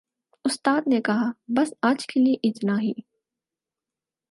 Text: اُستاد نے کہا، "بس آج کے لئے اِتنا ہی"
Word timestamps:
اُستاد 0.45 0.81
نے 0.87 1.01
کہا، 1.01 1.31
"بس 1.47 1.73
آج 1.81 2.05
کے 2.07 2.19
لئے 2.19 2.35
اِتنا 2.43 2.79
ہی" 2.81 2.93